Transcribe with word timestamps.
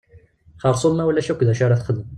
Xersum 0.61 0.93
ma 0.95 1.03
ulac 1.09 1.27
akk 1.31 1.41
d 1.43 1.49
acu 1.53 1.63
ara 1.65 1.79
texdem. 1.79 2.07